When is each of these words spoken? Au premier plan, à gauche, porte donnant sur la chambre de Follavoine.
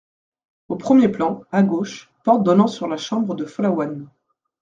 Au 0.67 0.77
premier 0.77 1.09
plan, 1.09 1.43
à 1.51 1.61
gauche, 1.61 2.09
porte 2.23 2.41
donnant 2.43 2.65
sur 2.65 2.87
la 2.87 2.97
chambre 2.97 3.35
de 3.35 3.45
Follavoine. 3.45 4.09